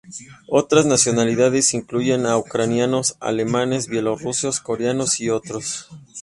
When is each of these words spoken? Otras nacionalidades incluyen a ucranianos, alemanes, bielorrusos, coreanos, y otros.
Otras 0.49 0.87
nacionalidades 0.87 1.75
incluyen 1.75 2.25
a 2.25 2.35
ucranianos, 2.35 3.17
alemanes, 3.19 3.85
bielorrusos, 3.87 4.59
coreanos, 4.59 5.19
y 5.19 5.29
otros. 5.29 5.89